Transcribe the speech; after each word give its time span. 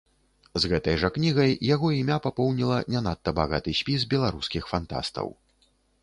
З 0.61 0.69
гэтай 0.69 0.95
жа 1.01 1.09
кнігай 1.17 1.51
яго 1.75 1.91
імя 1.97 2.17
папоўніла 2.23 2.79
не 2.93 3.03
надта 3.07 3.33
багаты 3.39 3.75
спіс 3.81 4.07
беларускіх 4.15 4.63
фантастаў. 4.71 5.27